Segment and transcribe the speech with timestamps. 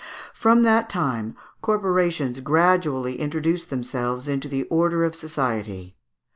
[0.33, 5.95] From that time corporations gradually introduced themselves into the order of society.